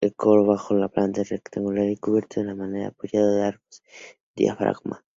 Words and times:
El 0.00 0.16
coro 0.16 0.44
bajo 0.44 0.74
tiene 0.74 0.88
planta 0.88 1.22
rectangular 1.22 1.88
y 1.88 1.96
cubierta 1.96 2.42
de 2.42 2.56
madera 2.56 2.88
apoyada 2.88 3.36
en 3.38 3.44
arcos 3.54 3.82
diafragma. 4.34 5.04